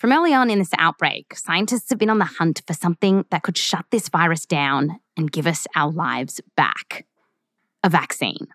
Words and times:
From 0.00 0.12
early 0.12 0.32
on 0.32 0.48
in 0.48 0.58
this 0.58 0.72
outbreak, 0.78 1.36
scientists 1.36 1.90
have 1.90 1.98
been 1.98 2.08
on 2.08 2.18
the 2.18 2.24
hunt 2.24 2.62
for 2.66 2.72
something 2.72 3.26
that 3.30 3.42
could 3.42 3.58
shut 3.58 3.84
this 3.90 4.08
virus 4.08 4.46
down 4.46 4.98
and 5.14 5.30
give 5.30 5.46
us 5.46 5.66
our 5.76 5.92
lives 5.92 6.40
back 6.56 7.04
a 7.84 7.90
vaccine. 7.90 8.48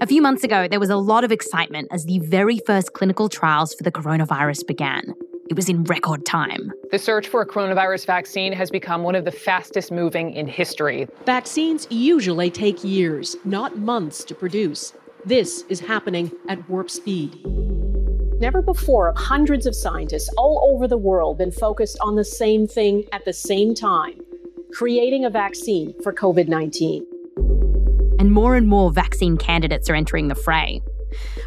A 0.00 0.06
few 0.06 0.22
months 0.22 0.44
ago, 0.44 0.68
there 0.68 0.78
was 0.78 0.88
a 0.88 0.96
lot 0.96 1.24
of 1.24 1.32
excitement 1.32 1.88
as 1.90 2.04
the 2.04 2.20
very 2.20 2.60
first 2.64 2.92
clinical 2.92 3.28
trials 3.28 3.74
for 3.74 3.82
the 3.82 3.90
coronavirus 3.90 4.64
began. 4.68 5.14
It 5.48 5.56
was 5.56 5.68
in 5.68 5.82
record 5.82 6.24
time. 6.24 6.70
The 6.92 6.98
search 7.00 7.26
for 7.26 7.42
a 7.42 7.46
coronavirus 7.46 8.06
vaccine 8.06 8.52
has 8.52 8.70
become 8.70 9.02
one 9.02 9.16
of 9.16 9.24
the 9.24 9.32
fastest 9.32 9.90
moving 9.90 10.32
in 10.34 10.46
history. 10.46 11.08
Vaccines 11.26 11.88
usually 11.90 12.52
take 12.52 12.84
years, 12.84 13.34
not 13.44 13.78
months, 13.78 14.22
to 14.26 14.34
produce. 14.36 14.92
This 15.24 15.62
is 15.68 15.80
happening 15.80 16.30
at 16.48 16.70
warp 16.70 16.88
speed. 16.88 17.36
Never 18.40 18.62
before 18.62 19.08
have 19.08 19.22
hundreds 19.22 19.66
of 19.66 19.76
scientists 19.76 20.30
all 20.38 20.72
over 20.72 20.88
the 20.88 20.96
world 20.96 21.36
been 21.36 21.52
focused 21.52 21.98
on 22.00 22.16
the 22.16 22.24
same 22.24 22.66
thing 22.66 23.04
at 23.12 23.26
the 23.26 23.34
same 23.34 23.74
time 23.74 24.18
creating 24.72 25.26
a 25.26 25.30
vaccine 25.30 25.92
for 26.02 26.12
COVID 26.12 26.48
19. 26.48 27.04
And 28.18 28.32
more 28.32 28.54
and 28.54 28.66
more 28.66 28.90
vaccine 28.90 29.36
candidates 29.36 29.90
are 29.90 29.94
entering 29.94 30.28
the 30.28 30.34
fray. 30.34 30.80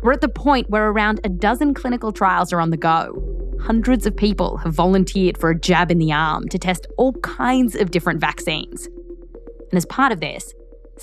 We're 0.04 0.12
at 0.12 0.22
the 0.22 0.30
point 0.30 0.70
where 0.70 0.90
around 0.90 1.20
a 1.24 1.30
dozen 1.30 1.74
clinical 1.74 2.12
trials 2.12 2.54
are 2.54 2.60
on 2.60 2.70
the 2.70 2.78
go. 2.78 3.22
Hundreds 3.60 4.06
of 4.06 4.16
people 4.16 4.58
have 4.58 4.74
volunteered 4.74 5.38
for 5.38 5.50
a 5.50 5.60
jab 5.60 5.90
in 5.90 5.98
the 5.98 6.12
arm 6.12 6.48
to 6.50 6.60
test 6.60 6.86
all 6.98 7.14
kinds 7.14 7.76
of 7.76 7.90
different 7.92 8.20
vaccines. 8.20 8.86
And 8.86 9.78
as 9.78 9.86
part 9.86 10.12
of 10.12 10.20
this, 10.20 10.54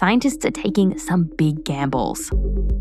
scientists 0.01 0.47
are 0.47 0.51
taking 0.51 0.99
some 0.99 1.25
big 1.37 1.63
gambles. 1.63 2.31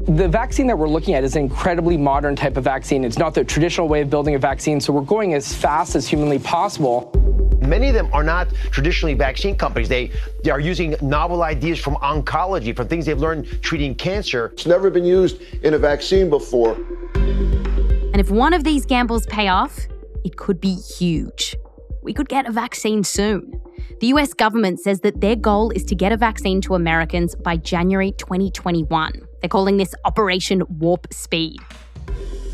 The 0.07 0.29
vaccine 0.29 0.67
that 0.67 0.77
we're 0.77 0.87
looking 0.87 1.15
at 1.15 1.25
is 1.25 1.35
an 1.35 1.41
incredibly 1.41 1.97
modern 1.97 2.33
type 2.33 2.55
of 2.55 2.63
vaccine. 2.63 3.03
It's 3.03 3.17
not 3.17 3.33
the 3.33 3.43
traditional 3.43 3.89
way 3.89 3.99
of 3.99 4.09
building 4.09 4.35
a 4.35 4.39
vaccine, 4.39 4.79
so 4.79 4.93
we're 4.93 5.01
going 5.01 5.33
as 5.33 5.53
fast 5.53 5.95
as 5.95 6.07
humanly 6.07 6.39
possible. 6.39 7.11
Many 7.59 7.89
of 7.89 7.93
them 7.93 8.09
are 8.13 8.23
not 8.23 8.47
traditionally 8.71 9.15
vaccine 9.15 9.57
companies. 9.57 9.89
They, 9.89 10.11
they 10.45 10.49
are 10.49 10.61
using 10.61 10.95
novel 11.01 11.43
ideas 11.43 11.77
from 11.77 11.95
oncology, 11.95 12.73
from 12.73 12.87
things 12.87 13.05
they've 13.05 13.19
learned 13.19 13.61
treating 13.61 13.95
cancer. 13.95 14.51
It's 14.53 14.65
never 14.65 14.89
been 14.89 15.03
used 15.03 15.41
in 15.61 15.73
a 15.73 15.77
vaccine 15.77 16.29
before. 16.29 16.75
And 17.15 18.21
if 18.21 18.31
one 18.31 18.53
of 18.53 18.63
these 18.63 18.85
gambles 18.85 19.25
pay 19.25 19.49
off, 19.49 19.77
it 20.23 20.37
could 20.37 20.61
be 20.61 20.73
huge. 20.73 21.57
We 22.01 22.13
could 22.13 22.29
get 22.29 22.47
a 22.47 22.51
vaccine 22.53 23.03
soon. 23.03 23.59
The 23.99 24.07
US 24.07 24.33
government 24.33 24.79
says 24.79 25.01
that 25.01 25.19
their 25.19 25.35
goal 25.35 25.71
is 25.71 25.83
to 25.85 25.95
get 25.95 26.11
a 26.11 26.17
vaccine 26.17 26.61
to 26.61 26.75
Americans 26.75 27.35
by 27.35 27.57
January 27.57 28.13
2021. 28.13 29.11
They're 29.41 29.49
calling 29.49 29.77
this 29.77 29.93
Operation 30.05 30.63
Warp 30.79 31.07
Speed. 31.11 31.59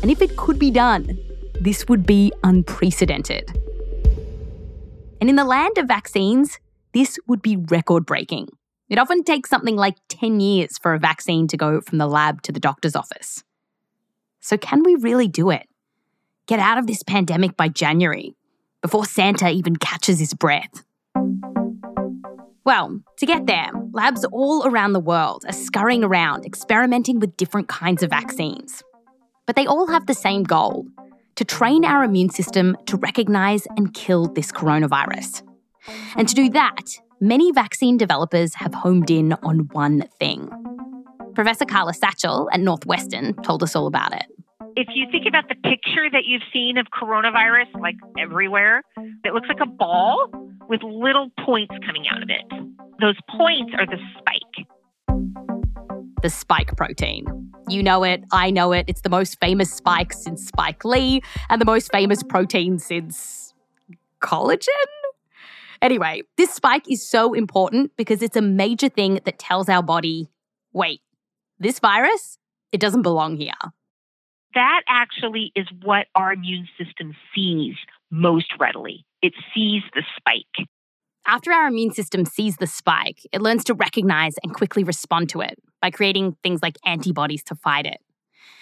And 0.02 0.10
if 0.10 0.20
it 0.20 0.36
could 0.36 0.58
be 0.58 0.70
done, 0.70 1.18
this 1.60 1.88
would 1.88 2.06
be 2.06 2.32
unprecedented. 2.42 3.50
And 5.20 5.30
in 5.30 5.36
the 5.36 5.44
land 5.44 5.78
of 5.78 5.86
vaccines, 5.86 6.58
this 6.92 7.18
would 7.26 7.42
be 7.42 7.56
record 7.56 8.06
breaking. 8.06 8.48
It 8.88 8.98
often 8.98 9.24
takes 9.24 9.50
something 9.50 9.76
like 9.76 9.96
10 10.08 10.40
years 10.40 10.78
for 10.78 10.94
a 10.94 10.98
vaccine 10.98 11.48
to 11.48 11.56
go 11.56 11.80
from 11.80 11.98
the 11.98 12.06
lab 12.06 12.42
to 12.42 12.52
the 12.52 12.60
doctor's 12.60 12.94
office. 12.96 13.42
So, 14.40 14.56
can 14.56 14.82
we 14.84 14.94
really 14.94 15.26
do 15.26 15.50
it? 15.50 15.68
Get 16.46 16.60
out 16.60 16.78
of 16.78 16.86
this 16.86 17.02
pandemic 17.02 17.56
by 17.56 17.68
January, 17.68 18.36
before 18.80 19.04
Santa 19.04 19.50
even 19.50 19.74
catches 19.74 20.20
his 20.20 20.34
breath. 20.34 20.85
Well, 22.66 23.00
to 23.18 23.26
get 23.26 23.46
there, 23.46 23.70
labs 23.92 24.24
all 24.32 24.66
around 24.66 24.92
the 24.92 24.98
world 24.98 25.44
are 25.46 25.52
scurrying 25.52 26.02
around 26.02 26.44
experimenting 26.44 27.20
with 27.20 27.36
different 27.36 27.68
kinds 27.68 28.02
of 28.02 28.10
vaccines. 28.10 28.82
But 29.46 29.54
they 29.54 29.66
all 29.66 29.86
have 29.86 30.06
the 30.06 30.14
same 30.14 30.42
goal 30.42 30.84
to 31.36 31.44
train 31.44 31.84
our 31.84 32.02
immune 32.02 32.30
system 32.30 32.76
to 32.86 32.96
recognize 32.96 33.68
and 33.76 33.94
kill 33.94 34.26
this 34.26 34.50
coronavirus. 34.50 35.42
And 36.16 36.28
to 36.28 36.34
do 36.34 36.50
that, 36.50 36.98
many 37.20 37.52
vaccine 37.52 37.98
developers 37.98 38.54
have 38.54 38.74
homed 38.74 39.12
in 39.12 39.34
on 39.44 39.68
one 39.70 40.02
thing. 40.18 40.50
Professor 41.36 41.66
Karla 41.66 41.92
Satchell 41.92 42.48
at 42.52 42.58
Northwestern 42.58 43.34
told 43.44 43.62
us 43.62 43.76
all 43.76 43.86
about 43.86 44.12
it. 44.12 44.26
If 44.74 44.88
you 44.92 45.06
think 45.12 45.26
about 45.28 45.48
the 45.48 45.54
picture 45.54 46.10
that 46.10 46.24
you've 46.24 46.42
seen 46.52 46.78
of 46.78 46.86
coronavirus, 46.88 47.80
like 47.80 47.94
everywhere, 48.18 48.82
it 49.24 49.32
looks 49.32 49.46
like 49.46 49.60
a 49.62 49.66
ball 49.66 50.32
with 50.68 50.82
little 50.82 51.30
points 51.44 51.74
coming 51.84 52.06
out 52.08 52.22
of 52.22 52.30
it. 52.30 52.44
Those 53.00 53.16
points 53.36 53.72
are 53.78 53.86
the 53.86 53.98
spike. 54.18 54.66
The 56.22 56.30
spike 56.30 56.76
protein. 56.76 57.24
You 57.68 57.82
know 57.82 58.04
it, 58.04 58.24
I 58.32 58.50
know 58.50 58.72
it. 58.72 58.86
It's 58.88 59.02
the 59.02 59.08
most 59.08 59.38
famous 59.40 59.72
spike 59.72 60.12
since 60.12 60.46
Spike 60.46 60.84
Lee 60.84 61.20
and 61.50 61.60
the 61.60 61.64
most 61.64 61.90
famous 61.92 62.22
protein 62.22 62.78
since 62.78 63.46
collagen? 64.20 64.68
Anyway, 65.82 66.22
this 66.36 66.52
spike 66.52 66.90
is 66.90 67.06
so 67.06 67.34
important 67.34 67.92
because 67.96 68.22
it's 68.22 68.36
a 68.36 68.42
major 68.42 68.88
thing 68.88 69.20
that 69.24 69.38
tells 69.38 69.68
our 69.68 69.82
body 69.82 70.28
wait, 70.72 71.00
this 71.58 71.78
virus, 71.78 72.36
it 72.70 72.80
doesn't 72.80 73.00
belong 73.00 73.36
here. 73.38 73.52
That 74.54 74.82
actually 74.88 75.52
is 75.56 75.66
what 75.82 76.06
our 76.14 76.34
immune 76.34 76.68
system 76.76 77.14
sees 77.34 77.74
most 78.10 78.52
readily. 78.60 79.05
It 79.22 79.32
sees 79.54 79.82
the 79.94 80.02
spike. 80.16 80.68
After 81.26 81.52
our 81.52 81.66
immune 81.66 81.92
system 81.92 82.24
sees 82.24 82.56
the 82.56 82.66
spike, 82.66 83.20
it 83.32 83.42
learns 83.42 83.64
to 83.64 83.74
recognize 83.74 84.34
and 84.42 84.54
quickly 84.54 84.84
respond 84.84 85.28
to 85.30 85.40
it 85.40 85.58
by 85.82 85.90
creating 85.90 86.36
things 86.42 86.62
like 86.62 86.76
antibodies 86.84 87.42
to 87.44 87.56
fight 87.56 87.84
it. 87.84 87.98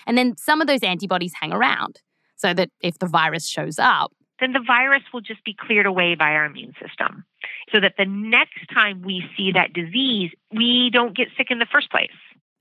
And 0.06 0.16
then 0.16 0.36
some 0.36 0.60
of 0.60 0.66
those 0.66 0.82
antibodies 0.82 1.34
hang 1.40 1.52
around 1.52 2.00
so 2.36 2.54
that 2.54 2.70
if 2.80 2.98
the 2.98 3.06
virus 3.06 3.48
shows 3.48 3.78
up, 3.78 4.12
then 4.40 4.52
the 4.52 4.64
virus 4.66 5.02
will 5.12 5.20
just 5.20 5.44
be 5.44 5.54
cleared 5.54 5.86
away 5.86 6.14
by 6.14 6.30
our 6.30 6.44
immune 6.44 6.74
system. 6.82 7.24
So 7.72 7.80
that 7.80 7.94
the 7.96 8.04
next 8.04 8.66
time 8.72 9.02
we 9.02 9.22
see 9.36 9.52
that 9.52 9.72
disease, 9.72 10.30
we 10.52 10.90
don't 10.92 11.16
get 11.16 11.28
sick 11.36 11.48
in 11.50 11.58
the 11.58 11.66
first 11.70 11.90
place. 11.90 12.10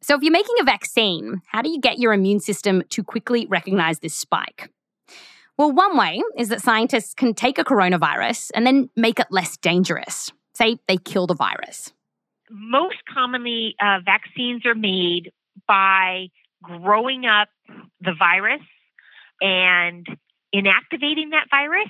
So, 0.02 0.16
if 0.16 0.22
you're 0.22 0.32
making 0.34 0.56
a 0.60 0.66
vaccine, 0.66 1.42
how 1.48 1.62
do 1.62 1.70
you 1.70 1.80
get 1.80 1.98
your 1.98 2.14
immune 2.14 2.42
system 2.42 2.84
to 2.90 3.04
quickly 3.04 3.48
recognize 3.48 4.00
this 4.00 4.14
spike? 4.14 4.70
Well, 5.58 5.72
one 5.72 5.98
way 5.98 6.22
is 6.38 6.50
that 6.50 6.62
scientists 6.62 7.14
can 7.14 7.36
take 7.36 7.60
a 7.60 7.64
coronavirus 7.64 8.50
and 8.56 8.66
then 8.66 8.90
make 8.96 9.20
it 9.20 9.28
less 9.30 9.56
dangerous. 9.58 10.32
Say 10.56 10.78
they 10.88 10.98
kill 10.98 11.28
the 11.28 11.36
virus. 11.36 11.94
Most 12.50 12.98
commonly, 13.12 13.76
uh, 13.82 14.00
vaccines 14.04 14.66
are 14.66 14.76
made 14.76 15.32
by 15.68 16.28
growing 16.64 17.26
up 17.26 17.50
the 18.02 18.14
virus 18.18 18.62
and 19.42 20.06
inactivating 20.56 21.32
that 21.32 21.48
virus, 21.52 21.90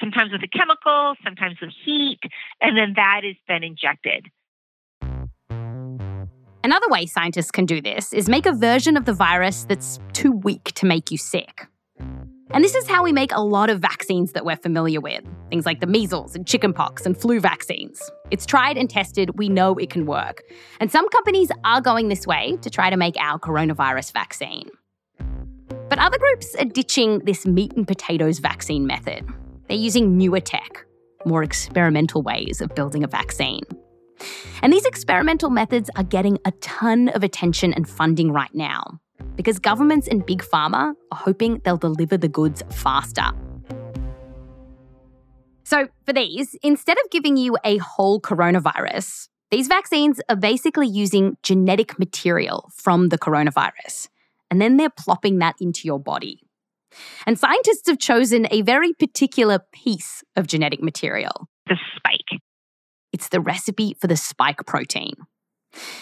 sometimes 0.00 0.32
with 0.32 0.42
a 0.42 0.48
chemical, 0.48 1.14
sometimes 1.24 1.56
with 1.60 1.70
heat, 1.84 2.20
and 2.60 2.76
then 2.76 2.94
that 2.96 3.22
is 3.24 3.36
then 3.46 3.62
injected. 3.62 4.26
Another 6.64 6.88
way 6.88 7.06
scientists 7.06 7.50
can 7.50 7.64
do 7.64 7.80
this 7.80 8.12
is 8.12 8.28
make 8.28 8.44
a 8.44 8.52
version 8.52 8.96
of 8.96 9.06
the 9.06 9.14
virus 9.14 9.64
that's 9.64 9.98
too 10.12 10.32
weak 10.32 10.72
to 10.74 10.86
make 10.86 11.10
you 11.10 11.16
sick. 11.16 11.68
And 12.50 12.64
this 12.64 12.74
is 12.74 12.88
how 12.88 13.02
we 13.02 13.12
make 13.12 13.32
a 13.32 13.42
lot 13.42 13.68
of 13.68 13.80
vaccines 13.80 14.32
that 14.32 14.44
we're 14.44 14.56
familiar 14.56 15.00
with 15.00 15.22
things 15.50 15.66
like 15.66 15.80
the 15.80 15.86
measles 15.86 16.34
and 16.34 16.46
chickenpox 16.46 17.04
and 17.04 17.16
flu 17.16 17.40
vaccines. 17.40 18.10
It's 18.30 18.46
tried 18.46 18.76
and 18.76 18.88
tested, 18.88 19.38
we 19.38 19.48
know 19.48 19.74
it 19.74 19.90
can 19.90 20.06
work. 20.06 20.42
And 20.80 20.90
some 20.90 21.08
companies 21.10 21.50
are 21.64 21.80
going 21.80 22.08
this 22.08 22.26
way 22.26 22.56
to 22.62 22.70
try 22.70 22.90
to 22.90 22.96
make 22.96 23.16
our 23.18 23.38
coronavirus 23.38 24.12
vaccine. 24.12 24.68
But 25.88 25.98
other 25.98 26.18
groups 26.18 26.54
are 26.56 26.64
ditching 26.64 27.20
this 27.20 27.46
meat 27.46 27.72
and 27.76 27.86
potatoes 27.86 28.38
vaccine 28.38 28.86
method. 28.86 29.26
They're 29.68 29.76
using 29.76 30.16
newer 30.16 30.40
tech, 30.40 30.86
more 31.24 31.42
experimental 31.42 32.22
ways 32.22 32.60
of 32.60 32.74
building 32.74 33.04
a 33.04 33.08
vaccine. 33.08 33.62
And 34.62 34.72
these 34.72 34.84
experimental 34.84 35.50
methods 35.50 35.90
are 35.96 36.02
getting 36.02 36.38
a 36.44 36.50
ton 36.52 37.08
of 37.10 37.22
attention 37.22 37.72
and 37.72 37.88
funding 37.88 38.32
right 38.32 38.54
now 38.54 39.00
because 39.38 39.60
governments 39.60 40.08
and 40.08 40.26
big 40.26 40.42
pharma 40.42 40.94
are 41.12 41.18
hoping 41.18 41.60
they'll 41.64 41.76
deliver 41.76 42.18
the 42.18 42.28
goods 42.28 42.60
faster. 42.70 43.30
So, 45.62 45.86
for 46.04 46.12
these, 46.12 46.56
instead 46.62 46.96
of 46.98 47.10
giving 47.10 47.36
you 47.36 47.56
a 47.64 47.76
whole 47.78 48.20
coronavirus, 48.20 49.28
these 49.52 49.68
vaccines 49.68 50.20
are 50.28 50.36
basically 50.36 50.88
using 50.88 51.36
genetic 51.42 51.98
material 51.98 52.70
from 52.74 53.10
the 53.10 53.18
coronavirus, 53.18 54.08
and 54.50 54.60
then 54.60 54.76
they're 54.76 54.90
plopping 54.90 55.38
that 55.38 55.54
into 55.60 55.86
your 55.86 56.00
body. 56.00 56.40
And 57.24 57.38
scientists 57.38 57.86
have 57.86 57.98
chosen 57.98 58.48
a 58.50 58.62
very 58.62 58.92
particular 58.92 59.60
piece 59.72 60.24
of 60.34 60.48
genetic 60.48 60.82
material 60.82 61.48
the 61.68 61.76
spike. 61.96 62.40
It's 63.12 63.28
the 63.28 63.40
recipe 63.40 63.94
for 64.00 64.06
the 64.06 64.16
spike 64.16 64.66
protein. 64.66 65.12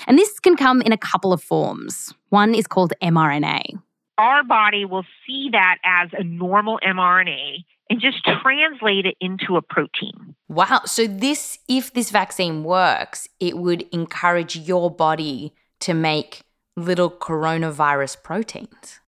And 0.06 0.19
this 0.19 0.38
can 0.38 0.56
come 0.56 0.82
in 0.82 0.93
a 0.93 0.99
couple 0.99 1.32
of 1.32 1.43
forms. 1.43 2.12
One 2.31 2.55
is 2.55 2.67
called 2.67 2.93
mRNA. 3.02 3.81
Our 4.19 4.44
body 4.44 4.84
will 4.84 5.05
see 5.26 5.50
that 5.52 5.76
as 5.84 6.08
a 6.12 6.25
normal 6.25 6.81
mRNA 6.82 7.64
and 7.90 8.00
just 8.00 8.25
translate 8.25 9.06
it 9.06 9.17
into 9.20 9.56
a 9.56 9.62
protein. 9.62 10.34
Wow. 10.49 10.82
So 10.87 11.06
this 11.06 11.58
if 11.69 11.93
this 11.93 12.11
vaccine 12.11 12.64
works, 12.64 13.28
it 13.40 13.58
would 13.58 13.82
encourage 13.93 14.56
your 14.56 14.90
body 14.90 15.52
to 15.81 15.94
make 15.94 16.43
little 16.76 17.11
coronavirus 17.11 18.22
proteins. 18.22 19.00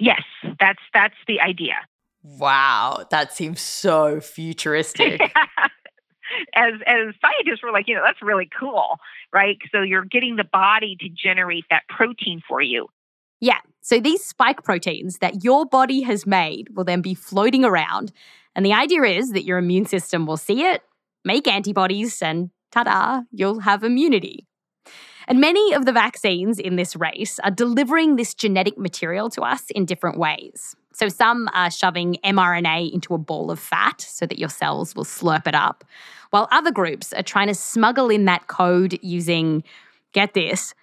Yes, 0.00 0.22
that's 0.58 0.82
that's 0.92 1.14
the 1.26 1.40
idea. 1.40 1.74
Wow, 2.22 3.06
that 3.10 3.34
seems 3.34 3.60
so 3.60 4.20
futuristic. 4.20 5.20
as 6.54 6.74
as 6.86 7.14
scientists, 7.20 7.62
we're 7.62 7.72
like, 7.72 7.88
you 7.88 7.94
know, 7.94 8.02
that's 8.04 8.22
really 8.22 8.48
cool, 8.58 8.98
right? 9.32 9.58
So 9.72 9.82
you're 9.82 10.04
getting 10.04 10.36
the 10.36 10.44
body 10.44 10.96
to 11.00 11.08
generate 11.08 11.64
that 11.70 11.82
protein 11.88 12.40
for 12.46 12.60
you. 12.60 12.88
Yeah. 13.40 13.58
So 13.82 14.00
these 14.00 14.24
spike 14.24 14.62
proteins 14.62 15.18
that 15.18 15.44
your 15.44 15.66
body 15.66 16.02
has 16.02 16.26
made 16.26 16.68
will 16.74 16.84
then 16.84 17.02
be 17.02 17.14
floating 17.14 17.64
around. 17.64 18.12
And 18.54 18.64
the 18.64 18.72
idea 18.72 19.02
is 19.02 19.32
that 19.32 19.44
your 19.44 19.58
immune 19.58 19.86
system 19.86 20.26
will 20.26 20.36
see 20.36 20.62
it, 20.62 20.82
make 21.24 21.46
antibodies, 21.46 22.22
and 22.22 22.50
ta 22.70 22.84
da, 22.84 23.22
you'll 23.30 23.60
have 23.60 23.84
immunity. 23.84 24.46
And 25.26 25.40
many 25.40 25.72
of 25.72 25.86
the 25.86 25.92
vaccines 25.92 26.58
in 26.58 26.76
this 26.76 26.96
race 26.96 27.38
are 27.40 27.50
delivering 27.50 28.16
this 28.16 28.34
genetic 28.34 28.78
material 28.78 29.30
to 29.30 29.42
us 29.42 29.70
in 29.70 29.84
different 29.86 30.18
ways. 30.18 30.74
So 30.94 31.08
some 31.08 31.50
are 31.52 31.70
shoving 31.70 32.16
mRNA 32.24 32.92
into 32.92 33.14
a 33.14 33.18
ball 33.18 33.50
of 33.50 33.58
fat 33.58 34.00
so 34.00 34.26
that 34.26 34.38
your 34.38 34.48
cells 34.48 34.94
will 34.94 35.04
slurp 35.04 35.46
it 35.46 35.54
up, 35.54 35.84
while 36.30 36.48
other 36.50 36.70
groups 36.70 37.12
are 37.12 37.22
trying 37.22 37.48
to 37.48 37.54
smuggle 37.54 38.10
in 38.10 38.24
that 38.26 38.46
code 38.46 38.98
using, 39.02 39.64
get 40.12 40.34
this, 40.34 40.74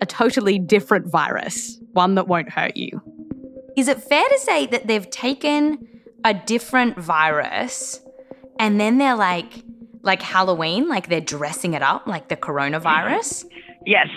a 0.00 0.06
totally 0.06 0.58
different 0.58 1.06
virus, 1.06 1.80
one 1.92 2.14
that 2.16 2.28
won't 2.28 2.50
hurt 2.50 2.76
you. 2.76 3.00
Is 3.76 3.88
it 3.88 4.02
fair 4.02 4.24
to 4.28 4.38
say 4.38 4.66
that 4.66 4.86
they've 4.86 5.08
taken 5.10 5.88
a 6.24 6.34
different 6.34 6.98
virus 6.98 8.00
and 8.58 8.78
then 8.78 8.98
they're 8.98 9.16
like, 9.16 9.64
like 10.02 10.22
Halloween, 10.22 10.88
like 10.88 11.08
they're 11.08 11.20
dressing 11.20 11.74
it 11.74 11.82
up 11.82 12.06
like 12.06 12.28
the 12.28 12.36
coronavirus? 12.36 13.46
Yes. 13.86 14.08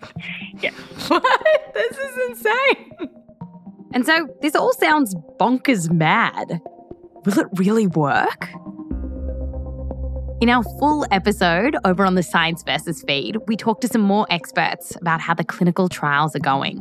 yes. 0.60 0.74
What? 1.08 1.74
This 1.74 1.96
is 1.96 2.30
insane. 2.30 2.87
And 3.92 4.04
so 4.04 4.28
this 4.42 4.54
all 4.54 4.72
sounds 4.74 5.14
bonkers 5.40 5.90
mad. 5.90 6.60
Will 7.24 7.38
it 7.38 7.46
really 7.54 7.86
work? 7.86 8.48
In 10.40 10.48
our 10.50 10.62
full 10.78 11.04
episode 11.10 11.76
over 11.84 12.04
on 12.04 12.14
the 12.14 12.22
Science 12.22 12.62
Versus 12.62 13.02
feed, 13.02 13.38
we 13.48 13.56
talk 13.56 13.80
to 13.80 13.88
some 13.88 14.02
more 14.02 14.26
experts 14.30 14.94
about 15.00 15.20
how 15.20 15.34
the 15.34 15.42
clinical 15.42 15.88
trials 15.88 16.36
are 16.36 16.40
going. 16.40 16.78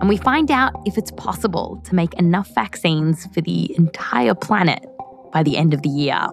And 0.00 0.08
we 0.08 0.16
find 0.16 0.50
out 0.50 0.72
if 0.86 0.96
it's 0.96 1.12
possible 1.12 1.82
to 1.84 1.94
make 1.94 2.14
enough 2.14 2.48
vaccines 2.54 3.26
for 3.34 3.40
the 3.40 3.74
entire 3.76 4.34
planet 4.34 4.84
by 5.32 5.42
the 5.42 5.56
end 5.56 5.74
of 5.74 5.82
the 5.82 5.90
year. 5.90 6.26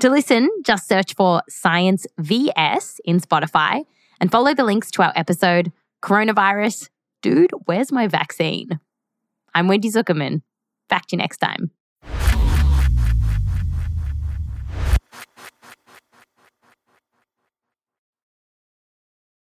To 0.00 0.10
listen, 0.10 0.48
just 0.64 0.86
search 0.86 1.14
for 1.14 1.42
Science 1.48 2.06
VS 2.18 3.00
in 3.04 3.18
Spotify 3.18 3.82
and 4.20 4.30
follow 4.30 4.54
the 4.54 4.64
links 4.64 4.92
to 4.92 5.02
our 5.02 5.12
episode 5.16 5.72
Coronavirus 6.02 6.88
Dude, 7.20 7.50
Where's 7.64 7.90
My 7.90 8.06
Vaccine? 8.06 8.78
I'm 9.52 9.66
Wendy 9.66 9.90
Zuckerman. 9.90 10.42
Back 10.88 11.06
to 11.06 11.16
you 11.16 11.18
next 11.18 11.38
time. 11.38 11.72